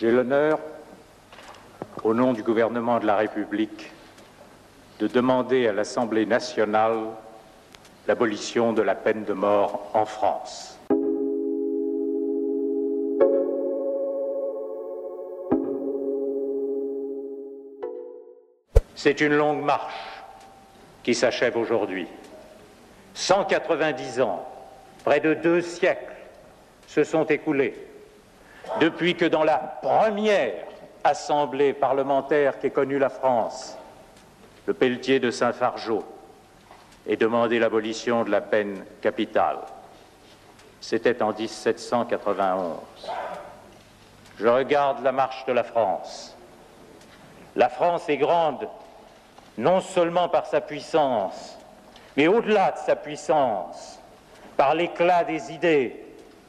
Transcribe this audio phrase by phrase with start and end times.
[0.00, 0.60] J'ai l'honneur,
[2.04, 3.90] au nom du gouvernement de la République,
[5.00, 6.98] de demander à l'Assemblée nationale
[8.06, 10.78] l'abolition de la peine de mort en France.
[18.94, 20.22] C'est une longue marche
[21.02, 22.06] qui s'achève aujourd'hui.
[23.14, 24.48] 190 ans,
[25.04, 26.12] près de deux siècles,
[26.86, 27.87] se sont écoulés
[28.80, 30.64] depuis que dans la première
[31.04, 33.76] assemblée parlementaire qu'ait connue la France,
[34.66, 36.04] le Pelletier de Saint-Fargeau
[37.06, 39.58] ait demandé l'abolition de la peine capitale.
[40.80, 42.76] C'était en 1791.
[44.38, 46.36] Je regarde la marche de la France.
[47.56, 48.68] La France est grande
[49.56, 51.58] non seulement par sa puissance,
[52.16, 53.98] mais au-delà de sa puissance,
[54.56, 56.04] par l'éclat des idées,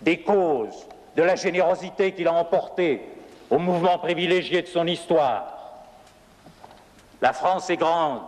[0.00, 0.86] des causes,
[1.16, 3.02] de la générosité qu'il a emportée
[3.50, 5.54] au mouvement privilégié de son histoire.
[7.20, 8.20] La France est grande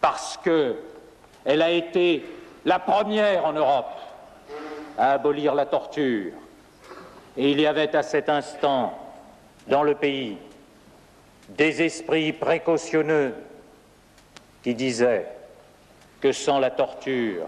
[0.00, 2.24] parce qu'elle a été
[2.64, 3.98] la première en Europe
[4.96, 6.32] à abolir la torture.
[7.36, 8.92] Et il y avait à cet instant
[9.66, 10.36] dans le pays
[11.48, 13.34] des esprits précautionneux
[14.62, 15.26] qui disaient
[16.20, 17.46] que sans la torture,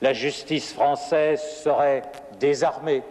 [0.00, 2.02] la justice française serait
[2.38, 3.02] désarmée,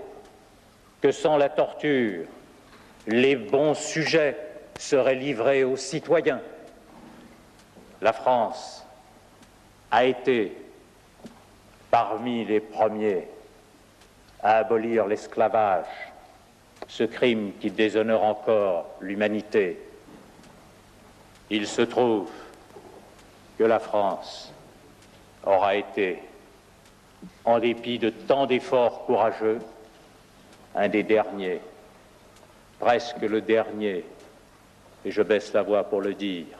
[1.02, 2.26] que sans la torture,
[3.08, 4.38] les bons sujets
[4.78, 6.42] seraient livrés aux citoyens.
[8.02, 8.86] La France
[9.92, 10.56] a été
[11.92, 13.28] parmi les premiers
[14.44, 15.86] à abolir l'esclavage,
[16.88, 19.80] ce crime qui déshonore encore l'humanité.
[21.50, 22.30] Il se trouve
[23.58, 24.52] que la France
[25.46, 26.20] aura été,
[27.46, 29.60] en dépit de tant d'efforts courageux,
[30.76, 31.62] un des derniers,
[32.80, 34.06] presque le dernier,
[35.06, 36.58] et je baisse la voix pour le dire,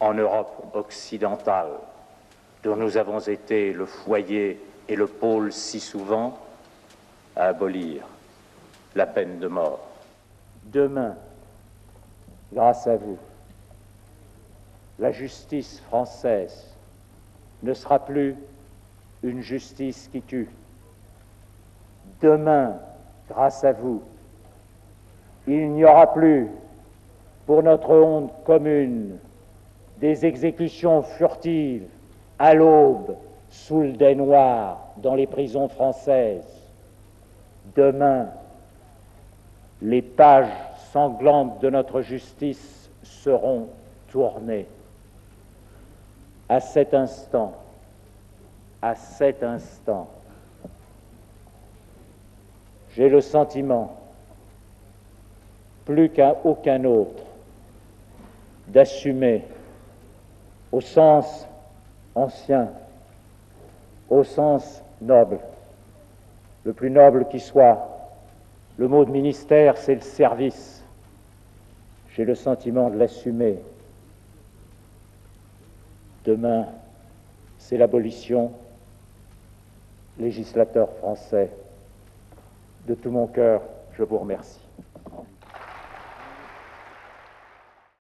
[0.00, 1.72] en Europe occidentale,
[2.62, 6.38] dont nous avons été le foyer et le pôle si souvent,
[7.34, 8.02] à abolir
[8.94, 9.86] la peine de mort.
[10.64, 11.14] Demain,
[12.52, 13.18] grâce à vous,
[14.98, 16.66] la justice française
[17.62, 18.34] ne sera plus
[19.22, 20.48] une justice qui tue.
[22.22, 22.78] Demain,
[23.28, 24.02] grâce à vous,
[25.46, 26.48] il n'y aura plus,
[27.46, 29.18] pour notre honte commune,
[29.98, 31.86] des exécutions furtives
[32.38, 33.16] à l'aube
[33.50, 36.44] sous le dais noir dans les prisons françaises.
[37.74, 38.28] Demain,
[39.80, 40.52] les pages
[40.92, 43.68] sanglantes de notre justice seront
[44.10, 44.66] tournées.
[46.48, 47.54] À cet instant,
[48.82, 50.08] à cet instant,
[52.96, 53.94] j'ai le sentiment,
[55.84, 57.22] plus qu'à aucun autre,
[58.68, 59.44] d'assumer
[60.72, 61.46] au sens
[62.14, 62.70] ancien,
[64.08, 65.38] au sens noble,
[66.64, 67.92] le plus noble qui soit.
[68.78, 70.82] Le mot de ministère, c'est le service.
[72.14, 73.58] J'ai le sentiment de l'assumer.
[76.24, 76.66] Demain,
[77.58, 78.52] c'est l'abolition.
[80.18, 81.50] Législateur français,
[82.86, 84.60] de tout mon cœur, je vous remercie.